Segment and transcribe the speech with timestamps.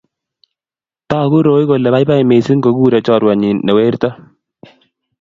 [1.09, 1.39] Tagu
[1.69, 4.09] kole baibai Roy missing ngokurei chorwenyu me werto